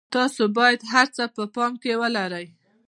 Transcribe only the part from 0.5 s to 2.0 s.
باید یو څه په پام کې